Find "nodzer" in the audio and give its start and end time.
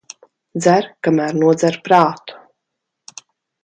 1.43-1.79